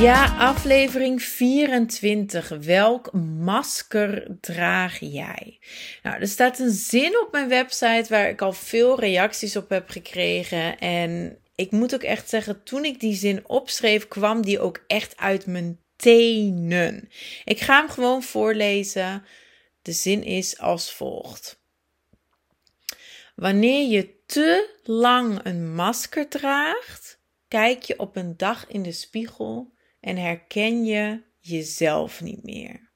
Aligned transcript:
Ja, 0.00 0.36
aflevering 0.38 1.22
24. 1.22 2.48
Welk 2.48 3.12
masker 3.12 4.38
draag 4.40 4.98
jij? 4.98 5.58
Nou, 6.02 6.20
er 6.20 6.28
staat 6.28 6.58
een 6.58 6.70
zin 6.70 7.20
op 7.20 7.32
mijn 7.32 7.48
website 7.48 8.06
waar 8.08 8.28
ik 8.28 8.42
al 8.42 8.52
veel 8.52 9.00
reacties 9.00 9.56
op 9.56 9.68
heb 9.68 9.88
gekregen. 9.88 10.78
En 10.78 11.38
ik 11.54 11.70
moet 11.70 11.94
ook 11.94 12.02
echt 12.02 12.28
zeggen, 12.28 12.62
toen 12.62 12.84
ik 12.84 13.00
die 13.00 13.14
zin 13.14 13.48
opschreef, 13.48 14.08
kwam 14.08 14.42
die 14.42 14.60
ook 14.60 14.84
echt 14.86 15.16
uit 15.16 15.46
mijn 15.46 15.80
tenen. 15.96 17.08
Ik 17.44 17.60
ga 17.60 17.80
hem 17.80 17.88
gewoon 17.88 18.22
voorlezen. 18.22 19.24
De 19.82 19.92
zin 19.92 20.22
is 20.22 20.58
als 20.58 20.92
volgt. 20.92 21.62
Wanneer 23.34 23.88
je 23.88 24.24
te 24.26 24.78
lang 24.82 25.40
een 25.42 25.74
masker 25.74 26.28
draagt, 26.28 27.20
kijk 27.48 27.82
je 27.82 27.98
op 27.98 28.16
een 28.16 28.36
dag 28.36 28.66
in 28.68 28.82
de 28.82 28.92
spiegel 28.92 29.78
en 30.00 30.16
herken 30.16 30.84
je 30.84 31.22
jezelf 31.38 32.20
niet 32.20 32.42
meer. 32.42 32.88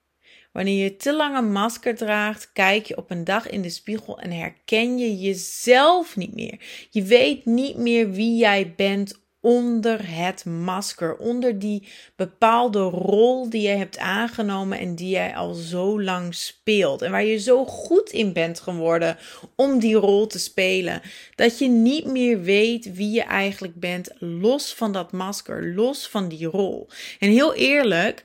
Wanneer 0.52 0.83
je 0.83 0.97
te 0.97 1.14
lang 1.14 1.36
een 1.36 1.52
masker 1.52 1.96
draagt, 1.96 2.52
kijk 2.52 2.86
je 2.86 2.96
op 2.96 3.11
een 3.11 3.24
dag 3.24 3.48
in 3.48 3.62
de 3.62 3.70
spiegel 3.70 4.20
en 4.20 4.30
herken 4.30 4.98
je 4.98 5.19
jezelf 5.19 6.16
niet 6.16 6.34
meer. 6.34 6.86
Je 6.91 7.02
weet 7.02 7.44
niet 7.44 7.77
meer 7.77 8.11
wie 8.11 8.36
jij 8.36 8.74
bent 8.77 9.23
onder 9.45 10.17
het 10.17 10.45
masker, 10.45 11.17
onder 11.17 11.59
die 11.59 11.89
bepaalde 12.17 12.83
rol 12.83 13.51
die 13.51 13.61
je 13.61 13.69
hebt 13.77 13.98
aangenomen 13.98 14.78
en 14.78 14.95
die 14.95 15.09
jij 15.09 15.36
al 15.36 15.55
zo 15.55 16.03
lang 16.03 16.34
speelt. 16.34 17.03
En 17.03 17.11
waar 17.11 17.25
je 17.25 17.39
zo 17.39 17.64
goed 17.64 18.11
in 18.11 18.33
bent 18.33 18.61
geworden 18.61 19.17
om 19.56 19.78
die 19.78 19.95
rol 19.95 20.27
te 20.27 20.39
spelen, 20.39 21.01
dat 21.34 21.59
je 21.59 21.69
niet 21.69 22.05
meer 22.05 22.41
weet 22.41 22.95
wie 22.95 23.11
je 23.11 23.23
eigenlijk 23.23 23.75
bent, 23.75 24.11
los 24.19 24.75
van 24.75 24.92
dat 24.92 25.12
masker, 25.12 25.75
los 25.75 26.08
van 26.08 26.29
die 26.29 26.47
rol. 26.47 26.89
En 27.19 27.31
heel 27.31 27.55
eerlijk. 27.55 28.23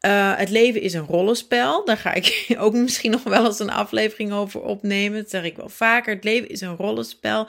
Uh, 0.00 0.36
het 0.36 0.50
leven 0.50 0.80
is 0.80 0.94
een 0.94 1.06
rollenspel. 1.06 1.84
Daar 1.84 1.96
ga 1.96 2.14
ik 2.14 2.46
ook 2.58 2.72
misschien 2.72 3.10
nog 3.10 3.22
wel 3.22 3.46
eens 3.46 3.58
een 3.58 3.70
aflevering 3.70 4.32
over 4.32 4.60
opnemen. 4.60 5.20
Dat 5.20 5.30
zeg 5.30 5.44
ik 5.44 5.56
wel 5.56 5.68
vaker. 5.68 6.14
Het 6.14 6.24
leven 6.24 6.48
is 6.48 6.60
een 6.60 6.76
rollenspel. 6.76 7.46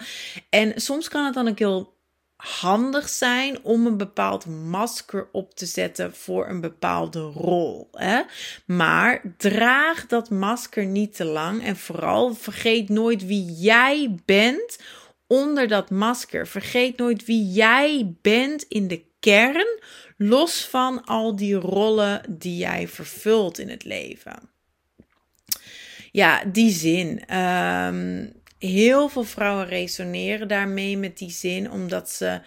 En 0.50 0.82
soms 0.82 1.08
kan 1.08 1.26
het 1.26 1.34
dan 1.34 1.48
ook 1.48 1.60
heel 1.60 1.94
handig 2.36 3.09
zijn 3.09 3.64
om 3.64 3.86
een 3.86 3.98
bepaald 3.98 4.45
masker 4.45 5.28
op 5.31 5.56
te 5.56 5.66
zetten 5.66 6.16
voor 6.16 6.50
een 6.50 6.62
bepaalde 6.62 7.20
rol. 7.20 7.90
Hè? 7.92 8.22
Maar 8.66 9.22
draag 9.38 10.08
dat 10.08 10.30
masker 10.30 10.86
niet 10.86 11.16
te 11.16 11.25
lang 11.25 11.64
en 11.64 11.78
vooral 11.78 12.34
vergeet 12.34 12.90
nooit 12.90 13.25
wie 13.25 13.52
jij 13.52 14.16
bent 14.25 14.80
onder 15.28 15.67
dat 15.67 15.90
masker. 15.90 16.48
Vergeet 16.48 16.98
nooit 16.98 17.25
wie 17.25 17.52
jij 17.52 18.16
bent 18.22 18.64
in 18.64 18.88
de 18.88 19.03
kern, 19.20 19.80
los 20.18 20.66
van 20.66 21.06
al 21.06 21.36
die 21.36 21.56
rollen 21.56 22.22
die 22.30 22.58
jij 22.58 22.88
vervult 22.88 23.59
in 23.59 23.70
het 23.70 23.84
leven. 23.84 24.50
Ja, 26.12 26.44
die 26.46 26.72
zin. 26.72 27.38
Um, 27.38 28.43
heel 28.66 29.09
veel 29.09 29.24
vrouwen 29.24 29.68
resoneren 29.68 30.47
daarmee 30.47 30.97
met 30.97 31.18
die 31.18 31.31
zin, 31.31 31.72
omdat 31.72 32.09
ze 32.09 32.41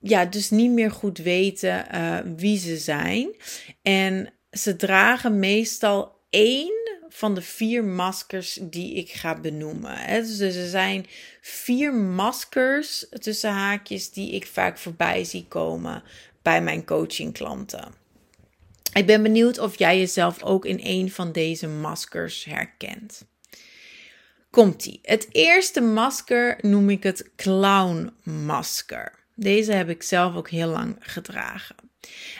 ja, 0.00 0.24
dus 0.24 0.50
niet 0.50 0.70
meer 0.70 0.90
goed 0.90 1.18
weten 1.18 1.86
uh, 1.94 2.18
wie 2.36 2.58
ze 2.58 2.76
zijn. 2.76 3.34
En 3.82 4.32
ze 4.50 4.76
dragen 4.76 5.38
meestal 5.38 6.20
één 6.30 6.88
van 7.08 7.34
de 7.34 7.42
vier 7.42 7.84
maskers 7.84 8.58
die 8.62 8.94
ik 8.94 9.10
ga 9.10 9.40
benoemen. 9.40 9.96
Hè. 9.96 10.20
Dus 10.20 10.38
er 10.38 10.68
zijn 10.68 11.06
vier 11.40 11.94
maskers 11.94 13.06
tussen 13.10 13.50
haakjes 13.50 14.10
die 14.10 14.30
ik 14.30 14.46
vaak 14.46 14.78
voorbij 14.78 15.24
zie 15.24 15.46
komen 15.48 16.02
bij 16.42 16.62
mijn 16.62 16.84
coachingklanten. 16.84 17.94
Ik 18.92 19.06
ben 19.06 19.22
benieuwd 19.22 19.58
of 19.58 19.78
jij 19.78 19.98
jezelf 19.98 20.42
ook 20.42 20.64
in 20.64 20.80
een 20.82 21.10
van 21.10 21.32
deze 21.32 21.68
maskers 21.68 22.44
herkent. 22.44 23.26
Komt-ie. 24.50 24.98
Het 25.02 25.28
eerste 25.30 25.80
masker 25.80 26.58
noem 26.60 26.90
ik 26.90 27.02
het 27.02 27.30
clownmasker. 27.36 29.12
Deze 29.34 29.72
heb 29.72 29.88
ik 29.88 30.02
zelf 30.02 30.34
ook 30.34 30.50
heel 30.50 30.68
lang 30.68 30.96
gedragen. 31.00 31.76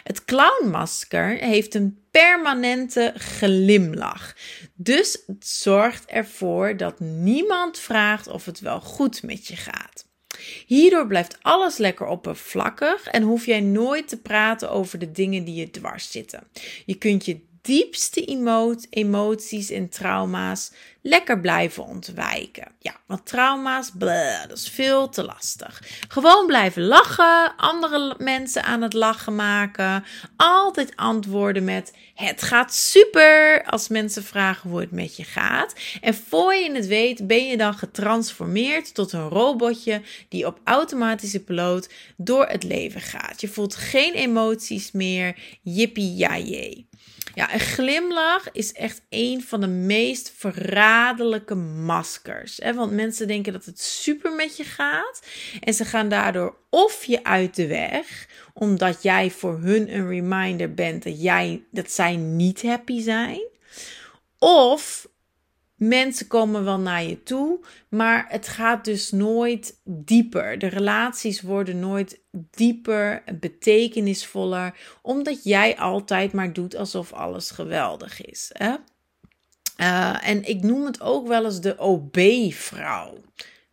Het 0.03 0.25
clownmasker 0.25 1.37
heeft 1.37 1.73
een 1.73 1.99
permanente 2.11 3.13
glimlach. 3.15 4.35
Dus 4.73 5.23
het 5.27 5.47
zorgt 5.47 6.05
ervoor 6.05 6.77
dat 6.77 6.99
niemand 6.99 7.79
vraagt 7.79 8.27
of 8.27 8.45
het 8.45 8.59
wel 8.59 8.81
goed 8.81 9.23
met 9.23 9.47
je 9.47 9.55
gaat. 9.55 10.07
Hierdoor 10.65 11.07
blijft 11.07 11.37
alles 11.41 11.77
lekker 11.77 12.07
oppervlakkig 12.07 13.07
en 13.07 13.23
hoef 13.23 13.45
jij 13.45 13.61
nooit 13.61 14.07
te 14.07 14.17
praten 14.17 14.71
over 14.71 14.99
de 14.99 15.11
dingen 15.11 15.43
die 15.43 15.55
je 15.55 15.71
dwars 15.71 16.11
zitten. 16.11 16.47
Je 16.85 16.95
kunt 16.95 17.25
je 17.25 17.47
diepste 17.61 18.25
emoties 18.89 19.69
en 19.69 19.89
trauma's 19.89 20.71
lekker 21.01 21.39
blijven 21.39 21.83
ontwijken. 21.85 22.67
Ja, 22.79 22.95
want 23.05 23.25
trauma's, 23.25 23.91
bleh, 23.97 24.47
dat 24.47 24.57
is 24.57 24.69
veel 24.69 25.09
te 25.09 25.23
lastig. 25.23 25.83
Gewoon 26.07 26.45
blijven 26.45 26.83
lachen, 26.83 27.55
andere 27.57 28.15
mensen 28.17 28.63
aan 28.63 28.81
het 28.81 28.93
lachen 28.93 29.35
maken. 29.35 30.03
Altijd 30.35 30.95
antwoorden 30.95 31.63
met: 31.63 31.93
Het 32.15 32.41
gaat 32.41 32.73
super. 32.73 33.63
Als 33.65 33.87
mensen 33.87 34.23
vragen 34.23 34.69
hoe 34.69 34.79
het 34.79 34.91
met 34.91 35.15
je 35.15 35.23
gaat. 35.23 35.75
En 36.01 36.13
voor 36.13 36.53
je 36.53 36.71
het 36.71 36.87
weet, 36.87 37.27
ben 37.27 37.47
je 37.47 37.57
dan 37.57 37.73
getransformeerd 37.73 38.93
tot 38.93 39.11
een 39.11 39.29
robotje 39.29 40.01
die 40.29 40.45
op 40.45 40.59
automatische 40.63 41.43
piloot 41.43 41.89
door 42.17 42.45
het 42.45 42.63
leven 42.63 43.01
gaat. 43.01 43.41
Je 43.41 43.47
voelt 43.47 43.75
geen 43.75 44.13
emoties 44.13 44.91
meer. 44.91 45.35
Jippie, 45.61 46.15
ja, 46.15 46.35
ja, 47.39 47.53
een 47.53 47.59
glimlach 47.59 48.51
is 48.51 48.71
echt 48.71 49.01
een 49.09 49.43
van 49.43 49.61
de 49.61 49.67
meest 49.67 50.33
verraderlijke 50.89 51.55
maskers. 51.55 52.57
Hè? 52.57 52.73
Want 52.73 52.91
mensen 52.91 53.27
denken 53.27 53.53
dat 53.53 53.65
het 53.65 53.79
super 53.79 54.35
met 54.35 54.57
je 54.57 54.63
gaat. 54.63 55.21
En 55.59 55.73
ze 55.73 55.85
gaan 55.85 56.09
daardoor 56.09 56.55
of 56.69 57.03
je 57.03 57.23
uit 57.23 57.55
de 57.55 57.67
weg, 57.67 58.27
omdat 58.53 59.03
jij 59.03 59.31
voor 59.31 59.59
hun 59.59 59.93
een 59.93 60.07
reminder 60.07 60.73
bent 60.73 61.03
dat, 61.03 61.21
jij, 61.21 61.63
dat 61.71 61.91
zij 61.91 62.15
niet 62.15 62.61
happy 62.61 63.01
zijn. 63.01 63.41
Of 64.39 65.07
Mensen 65.75 66.27
komen 66.27 66.63
wel 66.63 66.79
naar 66.79 67.03
je 67.03 67.23
toe, 67.23 67.59
maar 67.89 68.25
het 68.29 68.47
gaat 68.47 68.85
dus 68.85 69.11
nooit 69.11 69.79
dieper. 69.83 70.59
De 70.59 70.67
relaties 70.67 71.41
worden 71.41 71.79
nooit 71.79 72.19
dieper, 72.31 73.23
betekenisvoller, 73.39 74.75
omdat 75.01 75.43
jij 75.43 75.77
altijd 75.77 76.33
maar 76.33 76.53
doet 76.53 76.75
alsof 76.75 77.13
alles 77.13 77.51
geweldig 77.51 78.25
is. 78.25 78.49
Hè? 78.53 78.75
Uh, 79.81 80.27
en 80.27 80.43
ik 80.43 80.61
noem 80.61 80.85
het 80.85 81.01
ook 81.01 81.27
wel 81.27 81.45
eens 81.45 81.61
de 81.61 81.77
OB-vrouw 81.77 83.13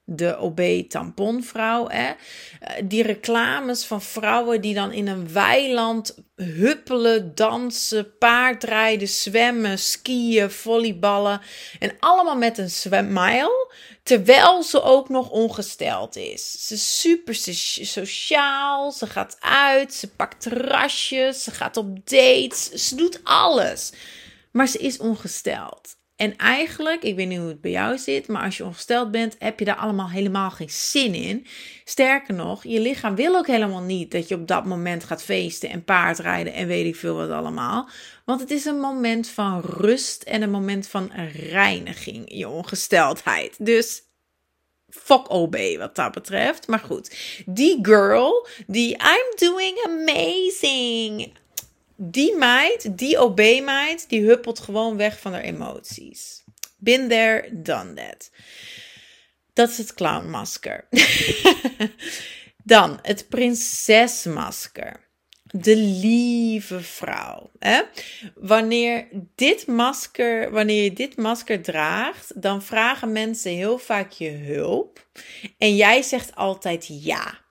de 0.09 0.39
OB-tamponvrouw. 0.39 1.89
Hè? 1.89 2.13
Eh, 2.61 2.83
die 2.85 3.03
reclames 3.03 3.85
van 3.85 4.03
vrouwen 4.03 4.61
die 4.61 4.75
dan 4.75 4.93
in 4.93 5.07
een 5.07 5.33
weiland 5.33 6.15
huppelen, 6.37 7.35
dansen, 7.35 8.19
paardrijden, 8.19 9.09
zwemmen, 9.09 9.79
skiën, 9.79 10.51
volleyballen. 10.51 11.41
En 11.79 11.93
allemaal 11.99 12.37
met 12.37 12.59
een 12.59 12.71
smile. 12.71 13.75
Terwijl 14.03 14.63
ze 14.63 14.83
ook 14.83 15.09
nog 15.09 15.31
ongesteld 15.31 16.17
is. 16.17 16.67
Ze 16.67 16.75
is 16.75 17.01
super 17.01 17.35
sociaal. 17.87 18.93
Ze 18.93 19.07
gaat 19.07 19.37
uit. 19.41 19.95
Ze 19.95 20.09
pakt 20.09 20.41
terrasjes. 20.41 21.43
Ze 21.43 21.51
gaat 21.51 21.77
op 21.77 22.09
dates. 22.09 22.71
Ze 22.71 22.95
doet 22.95 23.21
alles. 23.25 23.93
Maar 24.57 24.69
ze 24.69 24.79
is 24.79 24.99
ongesteld. 24.99 25.97
En 26.15 26.37
eigenlijk, 26.37 27.03
ik 27.03 27.17
weet 27.17 27.29
niet 27.29 27.39
hoe 27.39 27.49
het 27.49 27.61
bij 27.61 27.71
jou 27.71 27.99
zit, 27.99 28.29
maar 28.29 28.43
als 28.43 28.57
je 28.57 28.65
ongesteld 28.65 29.11
bent, 29.11 29.37
heb 29.39 29.59
je 29.59 29.65
daar 29.65 29.77
allemaal 29.77 30.11
helemaal 30.11 30.51
geen 30.51 30.71
zin 30.71 31.15
in. 31.15 31.47
Sterker 31.85 32.35
nog, 32.35 32.65
je 32.65 32.81
lichaam 32.81 33.15
wil 33.15 33.37
ook 33.37 33.47
helemaal 33.47 33.83
niet 33.83 34.11
dat 34.11 34.29
je 34.29 34.35
op 34.35 34.47
dat 34.49 34.65
moment 34.65 35.05
gaat 35.05 35.23
feesten 35.23 35.71
en 35.71 35.85
paardrijden 35.85 36.53
en 36.53 36.67
weet 36.67 36.87
ik 36.87 36.97
veel 36.97 37.15
wat 37.15 37.31
allemaal. 37.31 37.89
Want 38.25 38.41
het 38.41 38.51
is 38.51 38.65
een 38.65 38.81
moment 38.81 39.29
van 39.29 39.61
rust 39.61 40.23
en 40.23 40.43
een 40.43 40.51
moment 40.51 40.89
van 40.89 41.11
reiniging, 41.33 42.25
je 42.27 42.49
ongesteldheid. 42.49 43.57
Dus 43.59 44.03
fuck 44.89 45.31
OB 45.31 45.57
wat 45.79 45.97
dat 45.97 46.13
betreft. 46.13 46.67
Maar 46.67 46.79
goed, 46.79 47.17
die 47.47 47.79
girl, 47.83 48.47
die 48.67 48.91
I'm 48.91 49.49
doing 49.49 49.79
amazing 49.85 51.33
die 51.97 52.37
meid, 52.37 52.99
die 52.99 53.21
OB-meid, 53.23 54.09
die 54.09 54.25
huppelt 54.25 54.59
gewoon 54.59 54.97
weg 54.97 55.21
van 55.21 55.33
haar 55.33 55.43
emoties. 55.43 56.45
Been 56.79 57.09
there, 57.09 57.49
done 57.53 57.93
that. 57.95 58.31
Dat 59.53 59.69
is 59.69 59.79
het 59.79 59.95
clownmasker. 59.95 60.89
Dan 62.65 62.99
het 63.03 63.29
prinsesmasker. 63.29 65.05
De 65.51 65.77
lieve 65.77 66.81
vrouw. 66.81 67.51
Hè? 67.59 67.83
Wanneer, 68.35 69.09
dit 69.35 69.67
masker, 69.67 70.51
wanneer 70.51 70.83
je 70.83 70.93
dit 70.93 71.17
masker 71.17 71.63
draagt, 71.63 72.43
dan 72.43 72.63
vragen 72.63 73.13
mensen 73.13 73.53
heel 73.53 73.79
vaak 73.79 74.11
je 74.11 74.31
hulp. 74.31 75.07
En 75.59 75.77
jij 75.77 76.03
zegt 76.03 76.35
altijd 76.35 76.87
ja. 77.03 77.46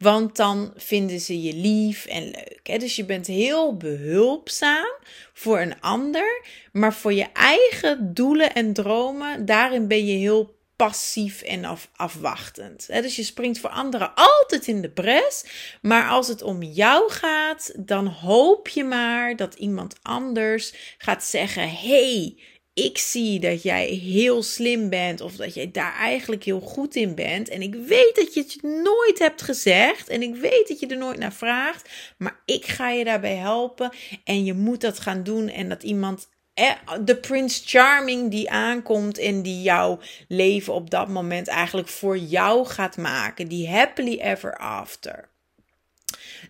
Want 0.00 0.36
dan 0.36 0.72
vinden 0.76 1.20
ze 1.20 1.42
je 1.42 1.54
lief 1.54 2.06
en 2.06 2.24
leuk. 2.24 2.60
Hè? 2.62 2.78
Dus 2.78 2.96
je 2.96 3.04
bent 3.04 3.26
heel 3.26 3.76
behulpzaam 3.76 4.96
voor 5.32 5.60
een 5.60 5.80
ander. 5.80 6.44
Maar 6.72 6.94
voor 6.94 7.12
je 7.12 7.26
eigen 7.32 8.14
doelen 8.14 8.54
en 8.54 8.72
dromen, 8.72 9.44
daarin 9.44 9.88
ben 9.88 10.06
je 10.06 10.16
heel 10.16 10.58
passief 10.76 11.42
en 11.42 11.64
af, 11.64 11.90
afwachtend. 11.96 12.86
Dus 12.86 13.16
je 13.16 13.22
springt 13.22 13.58
voor 13.58 13.70
anderen 13.70 14.12
altijd 14.14 14.66
in 14.66 14.82
de 14.82 14.90
bres. 14.90 15.44
Maar 15.82 16.08
als 16.08 16.28
het 16.28 16.42
om 16.42 16.62
jou 16.62 17.10
gaat, 17.10 17.72
dan 17.76 18.06
hoop 18.06 18.68
je 18.68 18.84
maar 18.84 19.36
dat 19.36 19.54
iemand 19.54 19.96
anders 20.02 20.74
gaat 20.98 21.24
zeggen: 21.24 21.70
hey, 21.70 22.36
ik 22.84 22.98
zie 22.98 23.40
dat 23.40 23.62
jij 23.62 23.86
heel 23.86 24.42
slim 24.42 24.88
bent 24.88 25.20
of 25.20 25.36
dat 25.36 25.54
jij 25.54 25.70
daar 25.70 25.94
eigenlijk 25.94 26.44
heel 26.44 26.60
goed 26.60 26.94
in 26.94 27.14
bent. 27.14 27.48
En 27.48 27.62
ik 27.62 27.74
weet 27.74 28.12
dat 28.14 28.34
je 28.34 28.40
het 28.40 28.62
nooit 28.62 29.18
hebt 29.18 29.42
gezegd 29.42 30.08
en 30.08 30.22
ik 30.22 30.34
weet 30.34 30.68
dat 30.68 30.80
je 30.80 30.86
er 30.86 30.96
nooit 30.96 31.18
naar 31.18 31.32
vraagt, 31.32 31.88
maar 32.18 32.40
ik 32.44 32.66
ga 32.66 32.90
je 32.90 33.04
daarbij 33.04 33.34
helpen 33.34 33.92
en 34.24 34.44
je 34.44 34.54
moet 34.54 34.80
dat 34.80 34.98
gaan 34.98 35.22
doen 35.22 35.48
en 35.48 35.68
dat 35.68 35.82
iemand 35.82 36.28
de 37.04 37.16
Prince 37.16 37.62
Charming 37.64 38.30
die 38.30 38.50
aankomt 38.50 39.18
en 39.18 39.42
die 39.42 39.62
jouw 39.62 39.98
leven 40.28 40.74
op 40.74 40.90
dat 40.90 41.08
moment 41.08 41.48
eigenlijk 41.48 41.88
voor 41.88 42.18
jou 42.18 42.66
gaat 42.66 42.96
maken. 42.96 43.48
Die 43.48 43.68
happily 43.68 44.18
ever 44.18 44.56
after. 44.56 45.28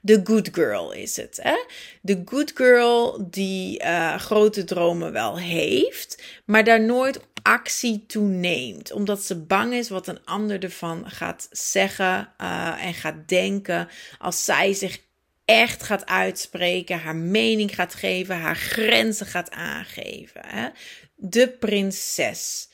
De 0.01 0.21
good 0.25 0.49
girl 0.53 0.93
is 0.93 1.17
het. 1.17 1.39
Hè? 1.43 1.65
De 2.03 2.23
good 2.25 2.53
girl 2.55 3.27
die 3.31 3.83
uh, 3.83 4.17
grote 4.17 4.65
dromen 4.65 5.13
wel 5.13 5.39
heeft, 5.39 6.23
maar 6.45 6.65
daar 6.65 6.81
nooit 6.81 7.21
actie 7.43 8.07
toe 8.07 8.27
neemt. 8.27 8.93
Omdat 8.93 9.23
ze 9.23 9.37
bang 9.41 9.73
is 9.73 9.89
wat 9.89 10.07
een 10.07 10.25
ander 10.25 10.65
ervan 10.65 11.11
gaat 11.11 11.49
zeggen 11.51 12.33
uh, 12.41 12.85
en 12.85 12.95
gaat 12.95 13.29
denken 13.29 13.89
als 14.19 14.45
zij 14.45 14.73
zich 14.73 14.99
echt 15.45 15.83
gaat 15.83 16.07
uitspreken, 16.07 16.99
haar 16.99 17.17
mening 17.17 17.75
gaat 17.75 17.95
geven, 17.95 18.37
haar 18.37 18.57
grenzen 18.57 19.27
gaat 19.27 19.51
aangeven. 19.51 20.41
Hè? 20.47 20.69
De 21.15 21.49
prinses. 21.49 22.69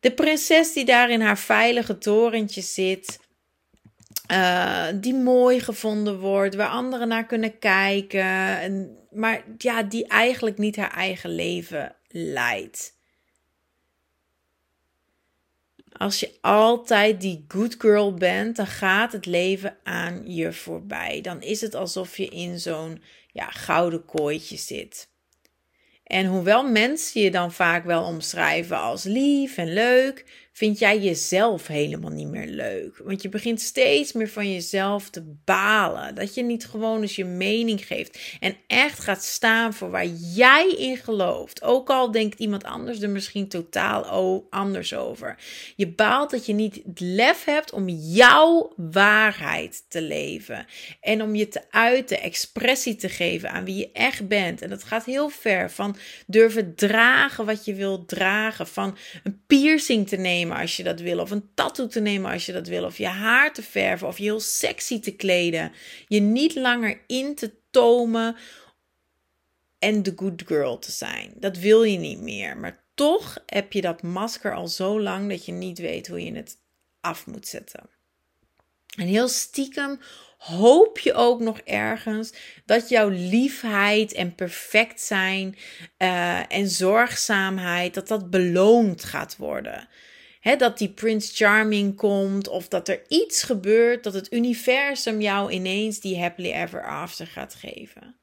De 0.00 0.12
prinses 0.12 0.72
die 0.72 0.84
daar 0.84 1.10
in 1.10 1.20
haar 1.20 1.38
veilige 1.38 1.98
torentje 1.98 2.60
zit. 2.60 3.18
Uh, 4.32 4.86
die 4.94 5.14
mooi 5.14 5.60
gevonden 5.60 6.18
wordt, 6.18 6.54
waar 6.54 6.68
anderen 6.68 7.08
naar 7.08 7.26
kunnen 7.26 7.58
kijken. 7.58 8.58
En, 8.60 8.98
maar 9.10 9.44
ja, 9.58 9.82
die 9.82 10.06
eigenlijk 10.06 10.58
niet 10.58 10.76
haar 10.76 10.90
eigen 10.90 11.30
leven 11.30 11.96
leidt. 12.08 12.92
Als 15.92 16.20
je 16.20 16.32
altijd 16.40 17.20
die 17.20 17.44
good 17.48 17.74
girl 17.78 18.14
bent, 18.14 18.56
dan 18.56 18.66
gaat 18.66 19.12
het 19.12 19.26
leven 19.26 19.76
aan 19.82 20.22
je 20.26 20.52
voorbij. 20.52 21.20
Dan 21.20 21.42
is 21.42 21.60
het 21.60 21.74
alsof 21.74 22.16
je 22.16 22.28
in 22.28 22.60
zo'n 22.60 23.02
ja, 23.32 23.50
gouden 23.50 24.04
kooitje 24.04 24.56
zit. 24.56 25.08
En 26.04 26.26
hoewel 26.26 26.70
mensen 26.70 27.20
je 27.20 27.30
dan 27.30 27.52
vaak 27.52 27.84
wel 27.84 28.04
omschrijven 28.04 28.78
als 28.78 29.04
lief 29.04 29.56
en 29.56 29.72
leuk, 29.72 30.43
vind 30.56 30.78
jij 30.78 30.98
jezelf 30.98 31.66
helemaal 31.66 32.10
niet 32.10 32.28
meer 32.28 32.46
leuk. 32.46 33.00
Want 33.04 33.22
je 33.22 33.28
begint 33.28 33.60
steeds 33.60 34.12
meer 34.12 34.28
van 34.28 34.52
jezelf 34.52 35.10
te 35.10 35.34
balen. 35.44 36.14
Dat 36.14 36.34
je 36.34 36.42
niet 36.42 36.66
gewoon 36.66 37.00
eens 37.00 37.16
je 37.16 37.24
mening 37.24 37.86
geeft 37.86 38.36
en 38.40 38.56
echt 38.66 39.00
gaat 39.00 39.24
staan 39.24 39.74
voor 39.74 39.90
waar 39.90 40.06
jij 40.34 40.68
in 40.78 40.96
gelooft. 40.96 41.62
Ook 41.62 41.90
al 41.90 42.10
denkt 42.10 42.38
iemand 42.38 42.64
anders 42.64 43.00
er 43.00 43.10
misschien 43.10 43.48
totaal 43.48 44.46
anders 44.50 44.94
over. 44.94 45.36
Je 45.76 45.88
baalt 45.88 46.30
dat 46.30 46.46
je 46.46 46.52
niet 46.52 46.74
het 46.74 47.00
lef 47.00 47.44
hebt 47.44 47.72
om 47.72 47.88
jouw 47.88 48.72
waarheid 48.76 49.84
te 49.88 50.02
leven. 50.02 50.66
En 51.00 51.22
om 51.22 51.34
je 51.34 51.48
te 51.48 51.62
uiten, 51.70 52.20
expressie 52.20 52.96
te 52.96 53.08
geven 53.08 53.50
aan 53.50 53.64
wie 53.64 53.76
je 53.76 53.90
echt 53.92 54.28
bent. 54.28 54.62
En 54.62 54.68
dat 54.68 54.84
gaat 54.84 55.04
heel 55.04 55.28
ver 55.28 55.70
van 55.70 55.96
durven 56.26 56.74
dragen 56.74 57.46
wat 57.46 57.64
je 57.64 57.74
wilt 57.74 58.08
dragen. 58.08 58.66
Van 58.66 58.96
een 59.22 59.42
piercing 59.46 60.08
te 60.08 60.16
nemen 60.16 60.42
als 60.50 60.76
je 60.76 60.82
dat 60.82 61.00
wil. 61.00 61.18
Of 61.18 61.30
een 61.30 61.50
tattoo 61.54 61.86
te 61.86 62.00
nemen 62.00 62.32
als 62.32 62.46
je 62.46 62.52
dat 62.52 62.68
wil. 62.68 62.84
Of 62.84 62.98
je 62.98 63.06
haar 63.06 63.52
te 63.52 63.62
verven. 63.62 64.08
Of 64.08 64.18
je 64.18 64.22
heel 64.24 64.40
sexy 64.40 65.00
te 65.00 65.16
kleden. 65.16 65.72
Je 66.08 66.20
niet 66.20 66.54
langer 66.54 67.00
in 67.06 67.34
te 67.34 67.52
tomen. 67.70 68.36
En 69.78 70.02
de 70.02 70.12
good 70.16 70.42
girl 70.46 70.78
te 70.78 70.90
zijn. 70.90 71.32
Dat 71.36 71.58
wil 71.58 71.82
je 71.82 71.98
niet 71.98 72.20
meer. 72.20 72.56
Maar 72.56 72.84
toch 72.94 73.42
heb 73.46 73.72
je 73.72 73.80
dat 73.80 74.02
masker 74.02 74.54
al 74.54 74.68
zo 74.68 75.00
lang 75.00 75.28
dat 75.28 75.44
je 75.44 75.52
niet 75.52 75.78
weet 75.78 76.08
hoe 76.08 76.24
je 76.24 76.34
het 76.34 76.56
af 77.00 77.26
moet 77.26 77.48
zetten. 77.48 77.88
En 78.96 79.06
heel 79.06 79.28
stiekem 79.28 80.00
hoop 80.38 80.98
je 80.98 81.14
ook 81.14 81.40
nog 81.40 81.58
ergens 81.58 82.32
dat 82.64 82.88
jouw 82.88 83.08
liefheid 83.08 84.12
en 84.12 84.34
perfect 84.34 85.00
zijn 85.00 85.56
uh, 85.98 86.52
en 86.52 86.68
zorgzaamheid, 86.68 87.94
dat 87.94 88.08
dat 88.08 88.30
beloond 88.30 89.04
gaat 89.04 89.36
worden 89.36 89.88
dat 90.44 90.78
die 90.78 90.88
Prince 90.88 91.34
Charming 91.34 91.96
komt 91.96 92.48
of 92.48 92.68
dat 92.68 92.88
er 92.88 93.02
iets 93.08 93.42
gebeurt 93.42 94.04
dat 94.04 94.14
het 94.14 94.32
universum 94.32 95.20
jou 95.20 95.50
ineens 95.50 96.00
die 96.00 96.20
happily 96.20 96.52
ever 96.52 96.84
after 96.86 97.26
gaat 97.26 97.54
geven. 97.54 98.16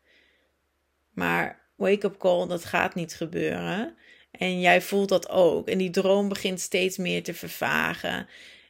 Maar 1.14 1.60
wake-up 1.76 2.18
call, 2.18 2.48
dat 2.48 2.66
gaat 2.66 2.96
niet 2.96 3.14
gebeuren. 3.14 3.96
En 4.32 4.60
jij 4.60 4.82
voelt 4.82 5.10
dat 5.10 5.30
ook. 5.30 5.68
En 5.68 5.78
die 5.78 5.90
droom 5.90 6.28
begint 6.28 6.60
steeds 6.60 6.98
meer 6.98 7.24
te 7.24 7.34
vervagen. 7.34 8.28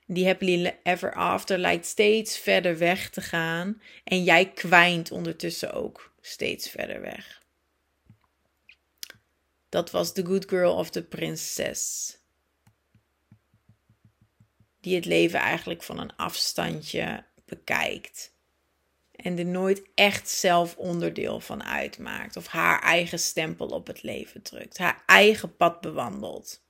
Die 0.08 0.26
happily 0.26 0.80
ever 0.84 1.14
after 1.14 1.58
lijkt 1.58 1.86
steeds 1.86 2.38
verder 2.38 2.78
weg 2.78 3.10
te 3.10 3.22
gaan. 3.22 3.82
En 4.04 4.24
jij 4.24 4.52
kwijnt 4.52 5.12
ondertussen 5.12 5.74
ook 5.74 6.14
steeds 6.22 6.70
verder 6.70 7.02
weg. 7.02 7.42
Dat 9.70 9.92
was 9.92 10.14
The 10.14 10.26
Good 10.26 10.50
Girl 10.50 10.76
of 10.76 10.90
the 10.90 11.04
Princess 11.04 12.20
die 14.82 14.96
het 14.96 15.06
leven 15.06 15.40
eigenlijk 15.40 15.84
van 15.84 16.00
een 16.00 16.16
afstandje 16.16 17.24
bekijkt. 17.46 18.34
En 19.12 19.38
er 19.38 19.46
nooit 19.46 19.82
echt 19.96 20.30
zelf 20.30 20.76
onderdeel 20.76 21.40
van 21.40 21.64
uitmaakt. 21.64 22.36
Of 22.36 22.48
haar 22.48 22.82
eigen 22.82 23.20
stempel 23.20 23.68
op 23.68 23.88
het 23.88 24.04
leven 24.04 24.42
drukt. 24.42 24.78
Haar 24.78 25.04
eigen 25.06 25.56
pad 25.56 25.82
bewandelt. 25.82 26.62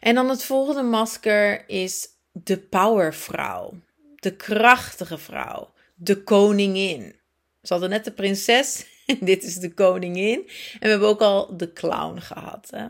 En 0.00 0.14
dan 0.14 0.28
het 0.28 0.44
volgende 0.44 0.82
masker 0.82 1.68
is 1.68 2.08
de 2.32 2.58
powervrouw. 2.58 3.74
De 4.16 4.36
krachtige 4.36 5.18
vrouw. 5.18 5.72
De 5.94 6.22
koningin. 6.22 7.00
We 7.60 7.68
hadden 7.68 7.90
net 7.90 8.04
de 8.04 8.12
prinses. 8.12 8.86
Dit 9.20 9.42
is 9.42 9.54
de 9.54 9.74
koningin. 9.74 10.38
En 10.72 10.80
we 10.80 10.88
hebben 10.88 11.08
ook 11.08 11.20
al 11.20 11.56
de 11.56 11.72
clown 11.72 12.18
gehad. 12.18 12.68
Hè? 12.70 12.86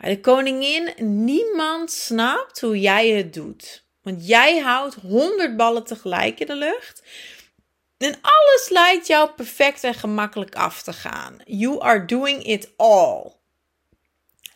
De 0.00 0.20
koningin, 0.20 0.92
niemand 1.24 1.92
snapt 1.92 2.60
hoe 2.60 2.80
jij 2.80 3.08
het 3.08 3.34
doet. 3.34 3.84
Want 4.02 4.26
jij 4.26 4.58
houdt 4.58 4.94
honderd 4.94 5.56
ballen 5.56 5.84
tegelijk 5.84 6.40
in 6.40 6.46
de 6.46 6.56
lucht. 6.56 7.02
En 7.98 8.18
alles 8.20 8.68
lijkt 8.68 9.06
jou 9.06 9.30
perfect 9.30 9.84
en 9.84 9.94
gemakkelijk 9.94 10.54
af 10.54 10.82
te 10.82 10.92
gaan. 10.92 11.36
You 11.44 11.80
are 11.80 12.04
doing 12.04 12.42
it 12.42 12.72
all. 12.76 13.32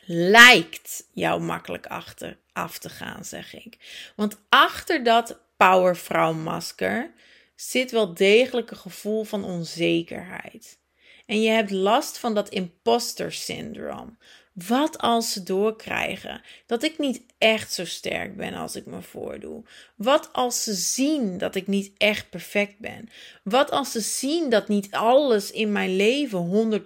Lijkt 0.07 1.09
jou 1.13 1.41
makkelijk 1.41 1.87
achter, 1.87 2.39
af 2.53 2.79
te 2.79 2.89
gaan, 2.89 3.25
zeg 3.25 3.55
ik. 3.55 3.77
Want 4.17 4.37
achter 4.49 5.03
dat 5.03 5.39
powervrouw-masker 5.57 7.13
zit 7.55 7.91
wel 7.91 8.15
degelijk 8.15 8.71
een 8.71 8.77
gevoel 8.77 9.25
van 9.25 9.45
onzekerheid. 9.45 10.79
En 11.27 11.43
je 11.43 11.51
hebt 11.51 11.71
last 11.71 12.19
van 12.19 12.35
dat 12.35 12.49
imposter 12.49 13.33
syndroom. 13.33 14.19
Wat 14.55 14.99
als 14.99 15.33
ze 15.33 15.43
doorkrijgen 15.43 16.43
dat 16.67 16.83
ik 16.83 16.99
niet 16.99 17.23
echt 17.39 17.73
zo 17.73 17.85
sterk 17.85 18.37
ben 18.37 18.55
als 18.55 18.77
ik 18.77 18.87
me 18.87 19.03
voordoe? 19.03 19.63
Wat 19.97 20.33
als 20.33 20.63
ze 20.63 20.75
zien 20.75 21.39
dat 21.39 21.55
ik 21.55 21.67
niet 21.67 21.93
echt 21.97 22.31
perfect 22.31 22.79
ben? 22.79 23.09
Wat 23.43 23.71
als 23.71 23.93
ze 23.93 24.01
zien 24.01 24.51
dat 24.51 24.69
niet 24.69 24.91
alles 24.91 25.51
in 25.51 25.73
mijn 25.73 25.97
leven 25.97 26.83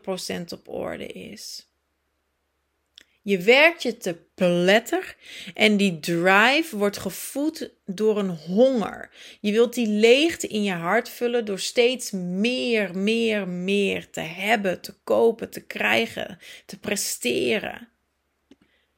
100% 0.49 0.53
op 0.53 0.69
orde 0.69 1.07
is? 1.07 1.68
Je 3.29 3.39
werkt 3.39 3.83
je 3.83 3.97
te 3.97 4.17
pletter 4.35 5.17
en 5.55 5.77
die 5.77 6.01
drive 6.01 6.77
wordt 6.77 6.99
gevoed 6.99 7.71
door 7.87 8.19
een 8.19 8.31
honger. 8.31 9.11
Je 9.41 9.53
wilt 9.53 9.75
die 9.75 9.89
leegte 9.89 10.47
in 10.47 10.63
je 10.63 10.73
hart 10.73 11.09
vullen 11.09 11.45
door 11.45 11.59
steeds 11.59 12.11
meer, 12.11 12.99
meer, 12.99 13.49
meer 13.49 14.11
te 14.11 14.21
hebben, 14.21 14.81
te 14.81 14.95
kopen, 15.05 15.51
te 15.51 15.61
krijgen, 15.61 16.39
te 16.67 16.79
presteren. 16.79 17.89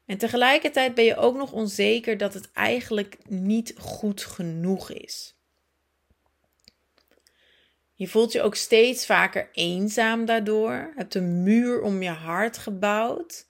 En 0.07 0.19
tegelijkertijd 0.19 0.95
ben 0.95 1.05
je 1.05 1.17
ook 1.17 1.37
nog 1.37 1.53
onzeker 1.53 2.17
dat 2.17 2.35
het 2.35 2.53
eigenlijk 2.53 3.17
niet 3.29 3.75
goed 3.79 4.23
genoeg 4.25 4.91
is. 4.91 5.35
Je 7.95 8.09
voelt 8.09 8.33
je 8.33 8.43
ook 8.43 8.55
steeds 8.55 9.07
vaker 9.07 9.49
eenzaam 9.53 10.25
daardoor, 10.25 10.93
hebt 10.97 11.15
een 11.15 11.43
muur 11.43 11.83
om 11.83 12.03
je 12.03 12.11
hart 12.11 12.59
gebouwd. 12.59 13.49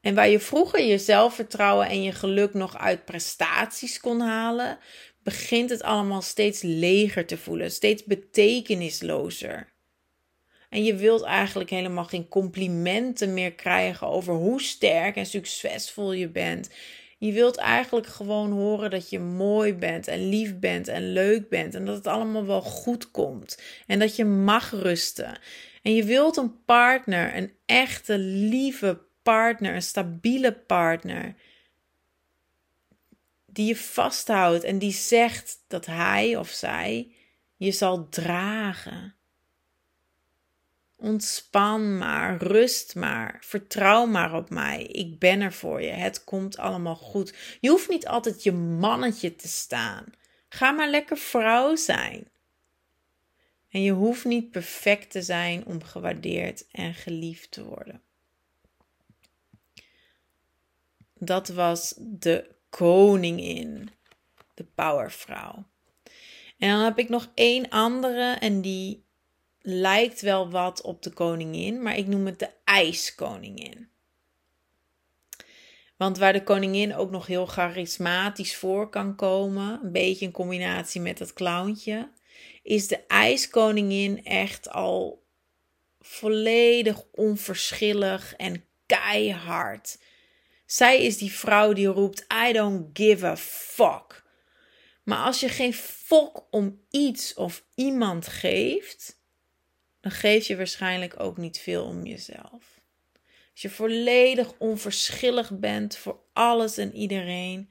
En 0.00 0.14
waar 0.14 0.28
je 0.28 0.40
vroeger 0.40 0.80
je 0.80 0.98
zelfvertrouwen 0.98 1.88
en 1.88 2.02
je 2.02 2.12
geluk 2.12 2.54
nog 2.54 2.78
uit 2.78 3.04
prestaties 3.04 4.00
kon 4.00 4.20
halen, 4.20 4.78
begint 5.22 5.70
het 5.70 5.82
allemaal 5.82 6.22
steeds 6.22 6.62
leger 6.62 7.26
te 7.26 7.36
voelen, 7.36 7.70
steeds 7.70 8.04
betekenislozer. 8.04 9.72
En 10.68 10.84
je 10.84 10.94
wilt 10.94 11.22
eigenlijk 11.22 11.70
helemaal 11.70 12.04
geen 12.04 12.28
complimenten 12.28 13.34
meer 13.34 13.52
krijgen 13.52 14.06
over 14.06 14.34
hoe 14.34 14.62
sterk 14.62 15.16
en 15.16 15.26
succesvol 15.26 16.12
je 16.12 16.28
bent. 16.28 16.70
Je 17.18 17.32
wilt 17.32 17.56
eigenlijk 17.56 18.06
gewoon 18.06 18.52
horen 18.52 18.90
dat 18.90 19.10
je 19.10 19.18
mooi 19.18 19.74
bent 19.74 20.08
en 20.08 20.28
lief 20.28 20.58
bent 20.58 20.88
en 20.88 21.12
leuk 21.12 21.48
bent 21.48 21.74
en 21.74 21.84
dat 21.84 21.96
het 21.96 22.06
allemaal 22.06 22.46
wel 22.46 22.62
goed 22.62 23.10
komt 23.10 23.62
en 23.86 23.98
dat 23.98 24.16
je 24.16 24.24
mag 24.24 24.70
rusten. 24.70 25.38
En 25.82 25.94
je 25.94 26.04
wilt 26.04 26.36
een 26.36 26.64
partner, 26.64 27.36
een 27.36 27.52
echte 27.66 28.18
lieve 28.18 29.08
partner, 29.30 29.74
een 29.74 29.82
stabiele 29.82 30.52
partner 30.52 31.34
die 33.46 33.66
je 33.66 33.76
vasthoudt 33.76 34.64
en 34.64 34.78
die 34.78 34.92
zegt 34.92 35.64
dat 35.68 35.86
hij 35.86 36.36
of 36.36 36.48
zij 36.48 37.14
je 37.56 37.72
zal 37.72 38.08
dragen. 38.08 39.14
Ontspan 40.96 41.98
maar, 41.98 42.36
rust 42.36 42.94
maar, 42.94 43.38
vertrouw 43.40 44.06
maar 44.06 44.34
op 44.34 44.50
mij. 44.50 44.82
Ik 44.82 45.18
ben 45.18 45.40
er 45.40 45.52
voor 45.52 45.82
je. 45.82 45.90
Het 45.90 46.24
komt 46.24 46.58
allemaal 46.58 46.96
goed. 46.96 47.34
Je 47.60 47.68
hoeft 47.68 47.88
niet 47.88 48.06
altijd 48.06 48.42
je 48.42 48.52
mannetje 48.52 49.36
te 49.36 49.48
staan. 49.48 50.04
Ga 50.48 50.70
maar 50.70 50.88
lekker 50.88 51.16
vrouw 51.16 51.76
zijn. 51.76 52.30
En 53.68 53.82
je 53.82 53.92
hoeft 53.92 54.24
niet 54.24 54.50
perfect 54.50 55.10
te 55.10 55.22
zijn 55.22 55.66
om 55.66 55.84
gewaardeerd 55.84 56.66
en 56.70 56.94
geliefd 56.94 57.50
te 57.50 57.64
worden. 57.64 58.02
Dat 61.20 61.48
was 61.48 61.94
de 61.96 62.54
koningin, 62.70 63.90
de 64.54 64.64
powervrouw. 64.74 65.64
En 66.58 66.70
dan 66.70 66.80
heb 66.84 66.98
ik 66.98 67.08
nog 67.08 67.30
één 67.34 67.68
andere 67.68 68.32
en 68.32 68.60
die 68.60 69.04
lijkt 69.60 70.20
wel 70.20 70.50
wat 70.50 70.82
op 70.82 71.02
de 71.02 71.10
koningin, 71.10 71.82
maar 71.82 71.96
ik 71.96 72.06
noem 72.06 72.26
het 72.26 72.38
de 72.38 72.50
ijskoningin. 72.64 73.88
Want 75.96 76.18
waar 76.18 76.32
de 76.32 76.44
koningin 76.44 76.94
ook 76.94 77.10
nog 77.10 77.26
heel 77.26 77.46
charismatisch 77.46 78.56
voor 78.56 78.88
kan 78.88 79.16
komen, 79.16 79.80
een 79.82 79.92
beetje 79.92 80.24
in 80.24 80.32
combinatie 80.32 81.00
met 81.00 81.18
dat 81.18 81.32
clowntje, 81.32 82.10
is 82.62 82.88
de 82.88 83.06
ijskoningin 83.06 84.24
echt 84.24 84.70
al 84.70 85.22
volledig 86.00 87.02
onverschillig 87.12 88.34
en 88.36 88.64
keihard. 88.86 89.98
Zij 90.70 91.02
is 91.02 91.18
die 91.18 91.32
vrouw 91.32 91.72
die 91.72 91.86
roept: 91.86 92.26
I 92.48 92.52
don't 92.52 92.98
give 92.98 93.26
a 93.26 93.36
fuck. 93.36 94.24
Maar 95.02 95.24
als 95.24 95.40
je 95.40 95.48
geen 95.48 95.74
fuck 95.74 96.42
om 96.50 96.80
iets 96.90 97.34
of 97.34 97.64
iemand 97.74 98.26
geeft, 98.26 99.20
dan 100.00 100.12
geef 100.12 100.46
je 100.46 100.56
waarschijnlijk 100.56 101.20
ook 101.20 101.36
niet 101.36 101.58
veel 101.58 101.84
om 101.84 102.06
jezelf. 102.06 102.80
Als 103.52 103.62
je 103.62 103.70
volledig 103.70 104.52
onverschillig 104.58 105.58
bent 105.58 105.96
voor 105.96 106.20
alles 106.32 106.76
en 106.76 106.94
iedereen, 106.94 107.70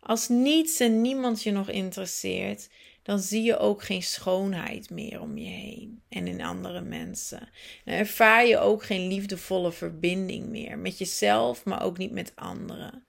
als 0.00 0.28
niets 0.28 0.80
en 0.80 1.00
niemand 1.00 1.42
je 1.42 1.50
nog 1.50 1.70
interesseert, 1.70 2.68
dan 3.06 3.18
zie 3.18 3.42
je 3.42 3.58
ook 3.58 3.82
geen 3.82 4.02
schoonheid 4.02 4.90
meer 4.90 5.20
om 5.20 5.38
je 5.38 5.48
heen 5.48 6.02
en 6.08 6.26
in 6.26 6.42
andere 6.42 6.80
mensen. 6.80 7.48
Dan 7.84 7.94
ervaar 7.94 8.46
je 8.46 8.58
ook 8.58 8.84
geen 8.84 9.08
liefdevolle 9.08 9.72
verbinding 9.72 10.46
meer 10.46 10.78
met 10.78 10.98
jezelf, 10.98 11.64
maar 11.64 11.82
ook 11.82 11.98
niet 11.98 12.10
met 12.10 12.32
anderen. 12.34 13.06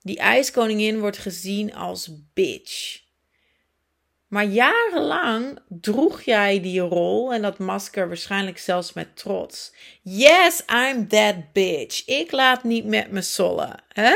Die 0.00 0.18
ijskoningin 0.18 1.00
wordt 1.00 1.18
gezien 1.18 1.74
als 1.74 2.10
bitch. 2.34 3.04
Maar 4.26 4.44
jarenlang 4.44 5.58
droeg 5.68 6.22
jij 6.22 6.60
die 6.60 6.80
rol 6.80 7.32
en 7.32 7.42
dat 7.42 7.58
masker 7.58 8.08
waarschijnlijk 8.08 8.58
zelfs 8.58 8.92
met 8.92 9.16
trots. 9.16 9.74
Yes, 10.02 10.62
I'm 10.72 11.08
that 11.08 11.52
bitch. 11.52 12.04
Ik 12.04 12.30
laat 12.30 12.64
niet 12.64 12.84
met 12.84 13.10
me 13.10 13.22
sollen. 13.22 13.82
Hè? 13.88 14.14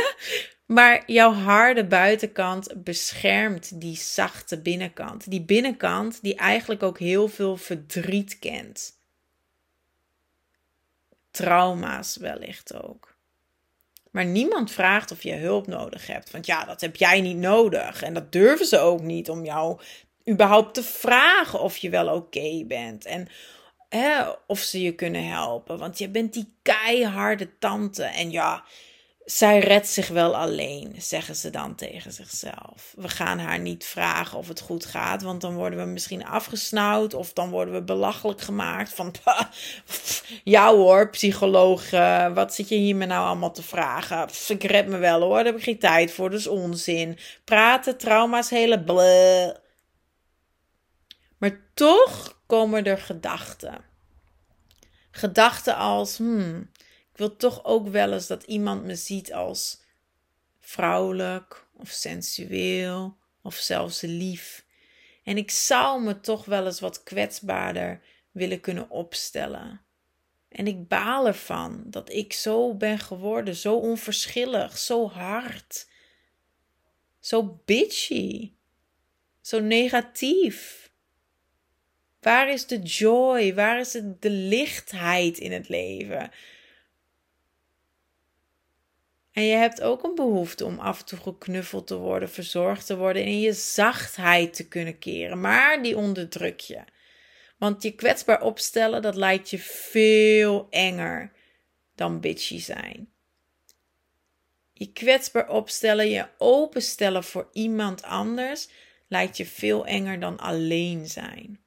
Maar 0.70 1.02
jouw 1.06 1.32
harde 1.32 1.84
buitenkant 1.84 2.84
beschermt 2.84 3.80
die 3.80 3.96
zachte 3.96 4.60
binnenkant. 4.60 5.30
Die 5.30 5.42
binnenkant 5.42 6.22
die 6.22 6.34
eigenlijk 6.34 6.82
ook 6.82 6.98
heel 6.98 7.28
veel 7.28 7.56
verdriet 7.56 8.38
kent. 8.38 8.92
Trauma's 11.30 12.16
wellicht 12.16 12.82
ook. 12.82 13.14
Maar 14.10 14.24
niemand 14.24 14.70
vraagt 14.70 15.10
of 15.10 15.22
je 15.22 15.34
hulp 15.34 15.66
nodig 15.66 16.06
hebt. 16.06 16.30
Want 16.30 16.46
ja, 16.46 16.64
dat 16.64 16.80
heb 16.80 16.96
jij 16.96 17.20
niet 17.20 17.36
nodig. 17.36 18.02
En 18.02 18.14
dat 18.14 18.32
durven 18.32 18.66
ze 18.66 18.78
ook 18.78 19.00
niet 19.00 19.30
om 19.30 19.44
jou 19.44 19.80
überhaupt 20.28 20.74
te 20.74 20.82
vragen 20.82 21.60
of 21.60 21.76
je 21.76 21.90
wel 21.90 22.14
oké 22.14 22.64
bent. 22.66 23.04
En 23.04 23.28
hè, 23.88 24.22
of 24.46 24.58
ze 24.58 24.82
je 24.82 24.94
kunnen 24.94 25.28
helpen. 25.28 25.78
Want 25.78 25.98
je 25.98 26.08
bent 26.08 26.32
die 26.32 26.52
keiharde 26.62 27.58
tante. 27.58 28.04
En 28.04 28.30
ja, 28.30 28.64
zij 29.24 29.58
redt 29.58 29.88
zich 29.88 30.08
wel 30.08 30.36
alleen, 30.36 30.94
zeggen 30.98 31.36
ze 31.36 31.50
dan 31.50 31.74
tegen 31.74 32.12
zichzelf. 32.12 32.92
We 32.96 33.08
gaan 33.08 33.38
haar 33.38 33.58
niet 33.58 33.84
vragen 33.84 34.38
of 34.38 34.48
het 34.48 34.60
goed 34.60 34.86
gaat, 34.86 35.22
want 35.22 35.40
dan 35.40 35.54
worden 35.54 35.78
we 35.78 35.84
misschien 35.84 36.26
afgesnauwd 36.26 37.14
of 37.14 37.32
dan 37.32 37.50
worden 37.50 37.74
we 37.74 37.82
belachelijk 37.82 38.40
gemaakt 38.40 38.92
van, 38.94 39.14
ja 40.44 40.74
hoor, 40.74 41.10
psycholoog, 41.10 41.92
uh, 41.92 42.34
wat 42.34 42.54
zit 42.54 42.68
je 42.68 42.74
hier 42.74 42.96
me 42.96 43.06
nou 43.06 43.26
allemaal 43.26 43.52
te 43.52 43.62
vragen? 43.62 44.28
ik 44.48 44.62
red 44.62 44.86
me 44.86 44.98
wel 44.98 45.20
hoor, 45.20 45.34
daar 45.36 45.44
heb 45.44 45.56
ik 45.56 45.62
geen 45.62 45.78
tijd 45.78 46.12
voor, 46.12 46.30
dat 46.30 46.38
is 46.38 46.46
onzin. 46.46 47.18
Praten, 47.44 47.96
trauma's, 47.96 48.50
hele 48.50 48.82
bleh. 48.84 49.50
Maar 51.38 51.60
toch 51.74 52.40
komen 52.46 52.84
er 52.84 52.98
gedachten. 52.98 53.84
Gedachten 55.10 55.76
als, 55.76 56.16
hmm, 56.16 56.70
wil 57.20 57.36
toch 57.36 57.64
ook 57.64 57.88
wel 57.88 58.12
eens 58.12 58.26
dat 58.26 58.42
iemand 58.42 58.84
me 58.84 58.94
ziet 58.94 59.32
als 59.32 59.82
vrouwelijk 60.60 61.66
of 61.76 61.88
sensueel 61.88 63.16
of 63.42 63.54
zelfs 63.54 64.00
lief. 64.00 64.64
En 65.24 65.36
ik 65.36 65.50
zou 65.50 66.02
me 66.02 66.20
toch 66.20 66.44
wel 66.44 66.66
eens 66.66 66.80
wat 66.80 67.02
kwetsbaarder 67.02 68.00
willen 68.30 68.60
kunnen 68.60 68.90
opstellen. 68.90 69.80
En 70.48 70.66
ik 70.66 70.88
baal 70.88 71.26
ervan 71.26 71.82
dat 71.86 72.12
ik 72.12 72.32
zo 72.32 72.74
ben 72.74 72.98
geworden, 72.98 73.56
zo 73.56 73.74
onverschillig, 73.76 74.78
zo 74.78 75.08
hard, 75.08 75.88
zo 77.18 77.60
bitchy, 77.64 78.52
zo 79.40 79.60
negatief. 79.60 80.90
Waar 82.20 82.50
is 82.50 82.66
de 82.66 82.78
joy? 82.78 83.54
Waar 83.54 83.80
is 83.80 83.90
de 84.20 84.30
lichtheid 84.30 85.38
in 85.38 85.52
het 85.52 85.68
leven? 85.68 86.30
En 89.32 89.44
je 89.44 89.54
hebt 89.54 89.80
ook 89.80 90.04
een 90.04 90.14
behoefte 90.14 90.64
om 90.64 90.78
af 90.78 90.98
en 90.98 91.04
toe 91.04 91.18
geknuffeld 91.18 91.86
te 91.86 91.96
worden, 91.96 92.30
verzorgd 92.30 92.86
te 92.86 92.96
worden 92.96 93.22
en 93.22 93.28
in 93.28 93.40
je 93.40 93.52
zachtheid 93.52 94.54
te 94.54 94.68
kunnen 94.68 94.98
keren. 94.98 95.40
Maar 95.40 95.82
die 95.82 95.96
onderdruk 95.96 96.60
je. 96.60 96.84
Want 97.58 97.82
je 97.82 97.90
kwetsbaar 97.90 98.42
opstellen, 98.42 99.02
dat 99.02 99.16
lijkt 99.16 99.50
je 99.50 99.58
veel 99.58 100.66
enger 100.70 101.32
dan 101.94 102.20
bitchy 102.20 102.58
zijn. 102.58 103.08
Je 104.72 104.92
kwetsbaar 104.92 105.48
opstellen, 105.48 106.08
je 106.08 106.26
openstellen 106.38 107.24
voor 107.24 107.48
iemand 107.52 108.02
anders, 108.02 108.68
lijkt 109.08 109.36
je 109.36 109.46
veel 109.46 109.86
enger 109.86 110.20
dan 110.20 110.38
alleen 110.38 111.08
zijn. 111.08 111.60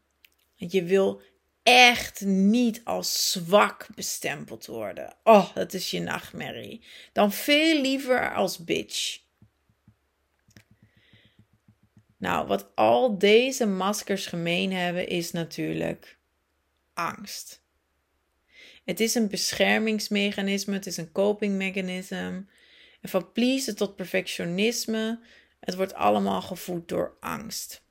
Want 0.58 0.72
je 0.72 0.84
wil 0.84 1.22
echt 1.63 2.22
niet 2.25 2.82
als 2.84 3.32
zwak 3.32 3.88
bestempeld 3.96 4.65
worden. 4.65 5.15
Oh, 5.24 5.55
dat 5.55 5.74
is 5.74 5.91
je 5.91 6.00
nachtmerrie. 6.00 6.84
Dan 7.12 7.32
veel 7.32 7.82
liever 7.82 8.34
als 8.34 8.58
bitch. 8.63 9.22
Nou, 12.17 12.48
wat 12.48 12.75
al 12.75 13.17
deze 13.17 13.65
maskers 13.65 14.25
gemeen 14.25 14.72
hebben, 14.72 15.08
is 15.08 15.32
natuurlijk 15.32 16.17
angst. 16.93 17.63
Het 18.86 19.00
is 19.00 19.15
een 19.15 19.27
beschermingsmechanisme, 19.27 20.74
het 20.74 20.86
is 20.86 20.98
een 20.98 21.12
copingmechanisme. 21.12 22.46
Van 23.01 23.32
pleasen 23.32 23.75
tot 23.75 23.96
perfectionisme, 23.96 25.20
het 25.60 25.75
wordt 25.75 25.93
allemaal 25.93 26.41
gevoed 26.41 26.88
door 26.88 27.17
angst. 27.20 27.83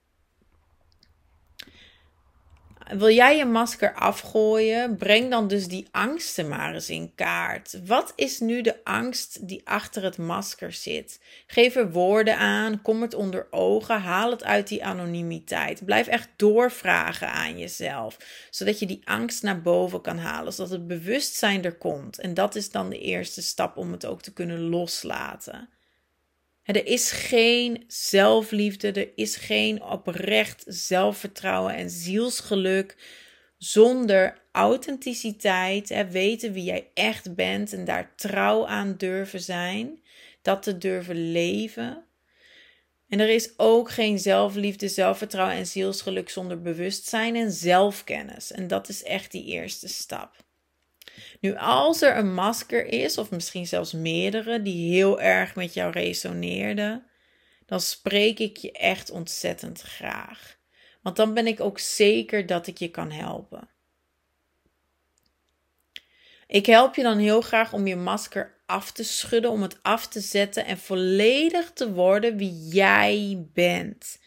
Wil 2.99 3.11
jij 3.11 3.37
je 3.37 3.45
masker 3.45 3.95
afgooien? 3.95 4.97
Breng 4.97 5.31
dan 5.31 5.49
dus 5.49 5.69
die 5.69 5.89
angsten 5.91 6.49
maar 6.49 6.75
eens 6.75 6.91
in 6.91 7.15
kaart. 7.15 7.81
Wat 7.87 8.13
is 8.17 8.41
nu 8.41 8.61
de 8.61 8.85
angst 8.85 9.49
die 9.49 9.61
achter 9.65 10.03
het 10.03 10.19
masker 10.19 10.73
zit? 10.73 11.21
Geef 11.47 11.75
er 11.75 11.91
woorden 11.91 12.37
aan, 12.37 12.83
kom 12.83 13.03
het 13.03 13.15
onder 13.15 13.47
ogen, 13.51 14.01
haal 14.01 14.31
het 14.31 14.45
uit 14.45 14.69
die 14.69 14.85
anonimiteit. 14.85 15.85
Blijf 15.85 16.07
echt 16.07 16.29
doorvragen 16.37 17.29
aan 17.29 17.59
jezelf, 17.59 18.17
zodat 18.51 18.79
je 18.79 18.87
die 18.87 19.03
angst 19.05 19.43
naar 19.43 19.63
boven 19.63 20.01
kan 20.01 20.19
halen, 20.19 20.53
zodat 20.53 20.73
het 20.73 20.87
bewustzijn 20.87 21.65
er 21.65 21.77
komt. 21.77 22.19
En 22.19 22.35
dat 22.35 22.55
is 22.55 22.71
dan 22.71 22.89
de 22.91 22.99
eerste 22.99 23.43
stap 23.43 23.77
om 23.77 23.93
het 23.93 24.07
ook 24.07 24.23
te 24.23 24.33
kunnen 24.33 24.61
loslaten. 24.61 25.69
Er 26.63 26.87
is 26.87 27.11
geen 27.11 27.85
zelfliefde, 27.87 28.93
er 28.93 29.11
is 29.15 29.37
geen 29.37 29.83
oprecht 29.83 30.65
zelfvertrouwen 30.67 31.75
en 31.75 31.91
zielsgeluk 31.91 32.97
zonder 33.59 34.41
authenticiteit, 34.53 36.11
weten 36.11 36.53
wie 36.53 36.65
jij 36.65 36.91
echt 36.95 37.35
bent 37.35 37.73
en 37.73 37.85
daar 37.85 38.13
trouw 38.17 38.67
aan 38.67 38.95
durven 38.97 39.41
zijn, 39.41 40.03
dat 40.43 40.63
te 40.63 40.79
durven 40.79 41.33
leven. 41.33 42.05
En 43.09 43.21
er 43.21 43.29
is 43.29 43.53
ook 43.57 43.91
geen 43.91 44.19
zelfliefde, 44.19 44.89
zelfvertrouwen 44.89 45.57
en 45.57 45.67
zielsgeluk 45.67 46.31
zonder 46.31 46.61
bewustzijn 46.61 47.37
en 47.37 47.53
zelfkennis. 47.53 48.53
En 48.53 48.67
dat 48.67 48.89
is 48.89 49.03
echt 49.03 49.31
die 49.31 49.45
eerste 49.45 49.89
stap. 49.89 50.37
Nu, 51.41 51.57
als 51.57 52.03
er 52.03 52.17
een 52.17 52.35
masker 52.35 52.87
is, 52.87 53.19
of 53.19 53.31
misschien 53.31 53.67
zelfs 53.67 53.93
meerdere, 53.93 54.63
die 54.63 54.93
heel 54.93 55.21
erg 55.21 55.55
met 55.55 55.75
jou 55.75 55.93
resoneerden, 55.93 57.07
dan 57.67 57.81
spreek 57.81 58.39
ik 58.39 58.57
je 58.57 58.73
echt 58.73 59.11
ontzettend 59.11 59.81
graag. 59.81 60.59
Want 61.03 61.17
dan 61.17 61.35
ben 61.35 61.47
ik 61.47 61.61
ook 61.61 61.79
zeker 61.79 62.47
dat 62.47 62.67
ik 62.67 62.79
je 62.79 62.91
kan 62.91 63.11
helpen. 63.11 63.69
Ik 66.47 66.67
help 66.67 66.95
je 66.95 67.03
dan 67.03 67.19
heel 67.19 67.41
graag 67.41 67.73
om 67.73 67.87
je 67.87 67.97
masker 67.97 68.55
af 68.67 68.93
te 68.93 69.05
schudden, 69.05 69.51
om 69.51 69.63
het 69.63 69.83
af 69.83 70.09
te 70.09 70.21
zetten 70.21 70.65
en 70.65 70.79
volledig 70.79 71.73
te 71.73 71.93
worden 71.93 72.37
wie 72.37 72.69
jij 72.69 73.47
bent. 73.53 74.21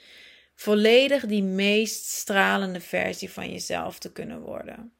Volledig 0.56 1.26
die 1.26 1.44
meest 1.44 2.06
stralende 2.06 2.82
versie 2.82 3.32
van 3.32 3.52
jezelf 3.52 4.00
te 4.00 4.12
kunnen 4.12 4.42
worden. 4.42 4.95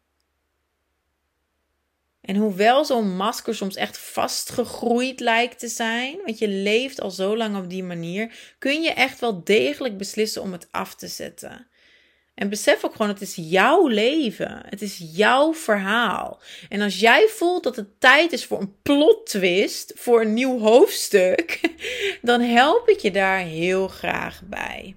En 2.26 2.36
hoewel 2.36 2.86
zo'n 2.86 3.16
masker 3.16 3.56
soms 3.56 3.76
echt 3.76 3.98
vastgegroeid 3.98 5.20
lijkt 5.20 5.60
te 5.60 5.68
zijn, 5.68 6.18
want 6.26 6.40
je 6.40 6.48
leeft 6.48 7.02
al 7.02 7.12
zo 7.12 7.38
lang 7.38 7.58
op 7.58 7.70
die 7.70 7.84
manier, 7.84 8.54
kun 8.60 8.82
je 8.82 8.92
echt 8.92 9.20
wel 9.20 9.44
degelijk 9.44 9.98
beslissen 9.98 10.42
om 10.42 10.52
het 10.52 10.68
af 10.72 10.96
te 10.96 11.08
zetten. 11.08 11.68
En 12.36 12.50
besef 12.50 12.84
ook 12.84 12.92
gewoon, 12.92 13.12
het 13.12 13.22
is 13.22 13.36
jouw 13.36 13.88
leven. 13.88 14.62
Het 14.70 14.82
is 14.82 15.02
jouw 15.14 15.54
verhaal. 15.54 16.42
En 16.70 16.82
als 16.82 17.00
jij 17.00 17.28
voelt 17.28 17.64
dat 17.64 17.76
het 17.76 18.00
tijd 18.00 18.32
is 18.32 18.46
voor 18.46 18.60
een 18.60 18.76
plot 18.82 19.26
twist, 19.26 19.94
voor 19.96 20.22
een 20.22 20.34
nieuw 20.34 20.60
hoofdstuk, 20.60 21.60
dan 22.22 22.42
help 22.42 22.88
ik 22.88 23.00
je 23.00 23.12
daar 23.12 23.40
heel 23.40 23.88
graag 23.88 24.42
bij. 24.44 24.96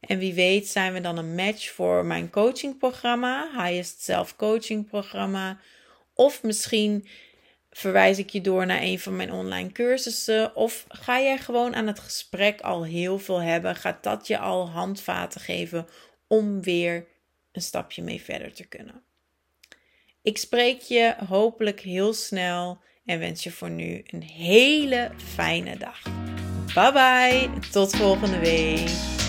En 0.00 0.18
wie 0.18 0.34
weet 0.34 0.68
zijn 0.68 0.92
we 0.92 1.00
dan 1.00 1.18
een 1.18 1.34
match 1.34 1.70
voor 1.70 2.04
mijn 2.04 2.30
coachingprogramma, 2.30 3.50
Highest 3.52 4.02
Self 4.02 4.36
Coaching 4.36 4.88
programma. 4.88 5.60
Of 6.14 6.42
misschien 6.42 7.06
verwijs 7.72 8.18
ik 8.18 8.30
je 8.30 8.40
door 8.40 8.66
naar 8.66 8.82
een 8.82 8.98
van 8.98 9.16
mijn 9.16 9.32
online 9.32 9.72
cursussen? 9.72 10.56
Of 10.56 10.84
ga 10.88 11.20
jij 11.20 11.38
gewoon 11.38 11.74
aan 11.74 11.86
het 11.86 11.98
gesprek 11.98 12.60
al 12.60 12.84
heel 12.84 13.18
veel 13.18 13.42
hebben? 13.42 13.76
Gaat 13.76 14.02
dat 14.02 14.26
je 14.26 14.38
al 14.38 14.70
handvaten 14.70 15.40
geven 15.40 15.86
om 16.26 16.62
weer 16.62 17.06
een 17.52 17.62
stapje 17.62 18.02
mee 18.02 18.22
verder 18.22 18.52
te 18.52 18.64
kunnen? 18.64 19.02
Ik 20.22 20.38
spreek 20.38 20.80
je 20.80 21.14
hopelijk 21.28 21.80
heel 21.80 22.12
snel 22.12 22.80
en 23.04 23.18
wens 23.18 23.42
je 23.42 23.50
voor 23.50 23.70
nu 23.70 24.02
een 24.06 24.22
hele 24.22 25.10
fijne 25.16 25.76
dag. 25.76 26.02
Bye 26.74 26.92
bye, 26.92 27.70
tot 27.70 27.96
volgende 27.96 28.38
week. 28.38 29.21